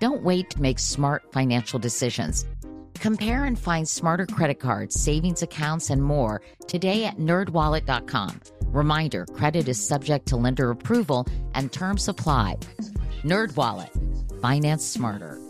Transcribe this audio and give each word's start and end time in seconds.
Don't 0.00 0.22
wait 0.22 0.48
to 0.50 0.62
make 0.62 0.78
smart 0.78 1.30
financial 1.30 1.78
decisions. 1.78 2.46
Compare 2.94 3.44
and 3.44 3.58
find 3.58 3.88
smarter 3.88 4.26
credit 4.26 4.58
cards, 4.58 4.98
savings 4.98 5.42
accounts, 5.42 5.90
and 5.90 6.02
more 6.02 6.40
today 6.66 7.04
at 7.04 7.18
nerdwallet.com. 7.18 8.40
Reminder 8.66 9.26
credit 9.26 9.68
is 9.68 9.86
subject 9.86 10.26
to 10.26 10.36
lender 10.36 10.70
approval 10.70 11.26
and 11.54 11.72
terms 11.72 12.08
apply. 12.08 12.56
NerdWallet, 13.24 14.40
finance 14.40 14.84
smarter. 14.86 15.49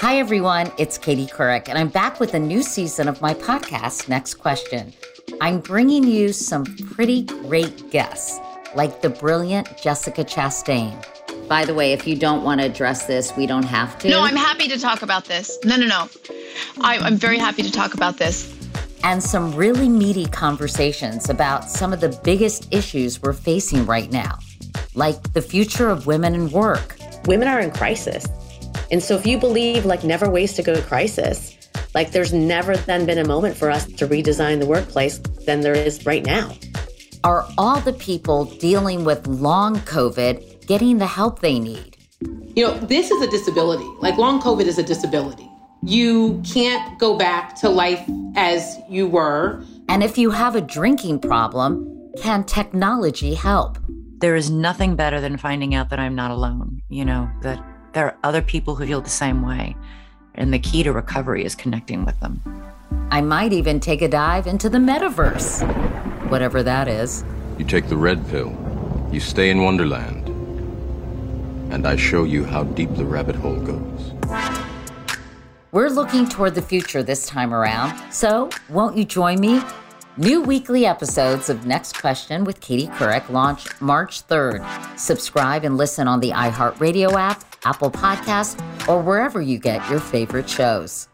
Hi, 0.00 0.18
everyone. 0.18 0.70
It's 0.76 0.98
Katie 0.98 1.26
Couric, 1.26 1.70
and 1.70 1.78
I'm 1.78 1.88
back 1.88 2.20
with 2.20 2.34
a 2.34 2.38
new 2.38 2.62
season 2.62 3.08
of 3.08 3.22
my 3.22 3.32
podcast, 3.32 4.10
Next 4.10 4.34
Question. 4.34 4.92
I'm 5.40 5.58
bringing 5.58 6.04
you 6.04 6.34
some 6.34 6.66
pretty 6.66 7.22
great 7.22 7.90
guests, 7.90 8.38
like 8.74 9.00
the 9.00 9.08
brilliant 9.08 9.78
Jessica 9.78 10.22
Chastain. 10.22 11.02
By 11.48 11.64
the 11.64 11.72
way, 11.72 11.94
if 11.94 12.06
you 12.06 12.14
don't 12.14 12.44
want 12.44 12.60
to 12.60 12.66
address 12.66 13.06
this, 13.06 13.34
we 13.38 13.46
don't 13.46 13.64
have 13.64 13.98
to. 14.00 14.10
No, 14.10 14.20
I'm 14.20 14.36
happy 14.36 14.68
to 14.68 14.78
talk 14.78 15.00
about 15.00 15.24
this. 15.24 15.58
No, 15.64 15.76
no, 15.76 15.86
no. 15.86 16.08
I, 16.82 16.98
I'm 16.98 17.16
very 17.16 17.38
happy 17.38 17.62
to 17.62 17.72
talk 17.72 17.94
about 17.94 18.18
this. 18.18 18.54
And 19.02 19.22
some 19.22 19.54
really 19.54 19.88
meaty 19.88 20.26
conversations 20.26 21.30
about 21.30 21.70
some 21.70 21.94
of 21.94 22.00
the 22.00 22.20
biggest 22.22 22.68
issues 22.70 23.22
we're 23.22 23.32
facing 23.32 23.86
right 23.86 24.12
now, 24.12 24.38
like 24.94 25.32
the 25.32 25.42
future 25.42 25.88
of 25.88 26.06
women 26.06 26.34
in 26.34 26.50
work. 26.50 26.96
Women 27.24 27.48
are 27.48 27.60
in 27.60 27.70
crisis. 27.70 28.26
And 28.90 29.02
so 29.02 29.16
if 29.16 29.26
you 29.26 29.38
believe 29.38 29.84
like 29.84 30.04
never 30.04 30.30
waste 30.30 30.56
to 30.56 30.62
go 30.62 30.74
to 30.74 30.82
crisis, 30.82 31.56
like 31.94 32.12
there's 32.12 32.32
never 32.32 32.76
then 32.76 33.06
been 33.06 33.18
a 33.18 33.26
moment 33.26 33.56
for 33.56 33.70
us 33.70 33.86
to 33.86 34.06
redesign 34.06 34.60
the 34.60 34.66
workplace 34.66 35.18
than 35.46 35.60
there 35.60 35.74
is 35.74 36.04
right 36.06 36.24
now. 36.24 36.52
Are 37.24 37.48
all 37.58 37.80
the 37.80 37.92
people 37.92 38.44
dealing 38.44 39.04
with 39.04 39.26
long 39.26 39.76
COVID 39.80 40.66
getting 40.66 40.98
the 40.98 41.06
help 41.06 41.40
they 41.40 41.58
need? 41.58 41.96
You 42.54 42.66
know, 42.66 42.78
this 42.78 43.10
is 43.10 43.22
a 43.22 43.30
disability. 43.30 43.88
Like 43.98 44.16
long 44.16 44.40
COVID 44.40 44.66
is 44.66 44.78
a 44.78 44.82
disability. 44.82 45.50
You 45.82 46.42
can't 46.44 46.98
go 46.98 47.16
back 47.16 47.54
to 47.60 47.68
life 47.68 48.08
as 48.36 48.78
you 48.88 49.06
were. 49.06 49.64
And 49.88 50.02
if 50.02 50.18
you 50.18 50.30
have 50.30 50.56
a 50.56 50.60
drinking 50.60 51.20
problem, 51.20 52.12
can 52.20 52.44
technology 52.44 53.34
help? 53.34 53.78
There 54.18 54.36
is 54.36 54.50
nothing 54.50 54.96
better 54.96 55.20
than 55.20 55.36
finding 55.36 55.74
out 55.74 55.90
that 55.90 55.98
I'm 55.98 56.14
not 56.14 56.30
alone, 56.30 56.80
you 56.88 57.04
know, 57.04 57.30
that 57.42 57.62
there 57.96 58.04
are 58.04 58.18
other 58.24 58.42
people 58.42 58.74
who 58.74 58.84
feel 58.84 59.00
the 59.00 59.08
same 59.08 59.40
way. 59.40 59.74
And 60.34 60.52
the 60.52 60.58
key 60.58 60.82
to 60.82 60.92
recovery 60.92 61.46
is 61.46 61.54
connecting 61.54 62.04
with 62.04 62.20
them. 62.20 62.42
I 63.10 63.22
might 63.22 63.54
even 63.54 63.80
take 63.80 64.02
a 64.02 64.08
dive 64.08 64.46
into 64.46 64.68
the 64.68 64.76
metaverse, 64.76 65.62
whatever 66.28 66.62
that 66.62 66.88
is. 66.88 67.24
You 67.56 67.64
take 67.64 67.88
the 67.88 67.96
red 67.96 68.28
pill, 68.28 68.54
you 69.10 69.18
stay 69.18 69.48
in 69.48 69.62
Wonderland, 69.62 70.28
and 71.72 71.86
I 71.86 71.96
show 71.96 72.24
you 72.24 72.44
how 72.44 72.64
deep 72.64 72.94
the 72.96 73.06
rabbit 73.06 73.34
hole 73.34 73.58
goes. 73.58 74.12
We're 75.72 75.88
looking 75.88 76.28
toward 76.28 76.54
the 76.54 76.60
future 76.60 77.02
this 77.02 77.26
time 77.26 77.54
around, 77.54 77.98
so 78.12 78.50
won't 78.68 78.98
you 78.98 79.06
join 79.06 79.40
me? 79.40 79.62
New 80.18 80.40
weekly 80.40 80.86
episodes 80.86 81.50
of 81.50 81.66
Next 81.66 82.00
Question 82.00 82.44
with 82.44 82.62
Katie 82.62 82.86
Couric 82.86 83.28
launch 83.28 83.68
March 83.82 84.26
3rd. 84.26 84.64
Subscribe 84.98 85.62
and 85.62 85.76
listen 85.76 86.08
on 86.08 86.20
the 86.20 86.30
iHeartRadio 86.30 87.12
app, 87.12 87.44
Apple 87.66 87.90
Podcast, 87.90 88.58
or 88.88 89.02
wherever 89.02 89.42
you 89.42 89.58
get 89.58 89.86
your 89.90 90.00
favorite 90.00 90.48
shows. 90.48 91.08